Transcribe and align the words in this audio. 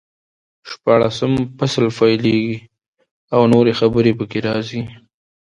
شپاړسم 0.69 1.33
فصل 1.57 1.85
پیلېږي 1.97 2.57
او 3.35 3.41
نورې 3.53 3.73
خبرې 3.79 4.11
پکې 4.19 4.39
راځي. 4.47 4.81